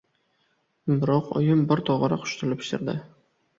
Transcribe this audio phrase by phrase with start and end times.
[1.03, 2.99] Biroq oyim bir tog‘ora qushtili pishirdi.